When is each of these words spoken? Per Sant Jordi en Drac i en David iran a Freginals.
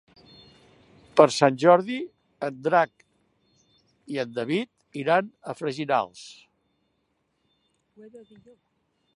Per 1.19 1.25
Sant 1.33 1.59
Jordi 1.63 1.97
en 2.47 2.57
Drac 2.67 3.05
i 4.15 4.19
en 4.25 4.33
David 4.39 4.99
iran 5.03 5.31
a 5.53 5.57
Freginals. 5.61 6.27